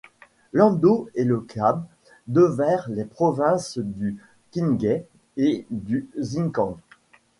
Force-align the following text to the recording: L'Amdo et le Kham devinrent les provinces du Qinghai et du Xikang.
L'Amdo 0.51 1.11
et 1.13 1.23
le 1.23 1.41
Kham 1.41 1.85
devinrent 2.25 2.89
les 2.89 3.05
provinces 3.05 3.77
du 3.77 4.17
Qinghai 4.51 5.05
et 5.37 5.67
du 5.69 6.09
Xikang. 6.19 6.75